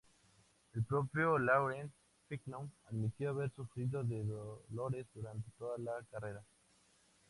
El 0.73 0.83
propio 0.83 1.37
Laurent 1.37 1.91
Fignon 2.27 2.71
admitió 2.89 3.29
haber 3.29 3.51
sufrido 3.51 4.03
de 4.03 4.23
dolores 4.23 5.05
durante 5.13 5.51
toda 5.59 5.77
la 5.77 6.03
carrera. 6.09 6.41